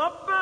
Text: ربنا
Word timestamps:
ربنا 0.00 0.39